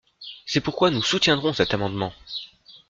[0.47, 2.11] C’est pourquoi nous soutiendrons cet amendement.